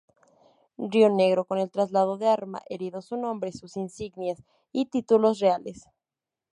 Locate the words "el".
1.59-1.69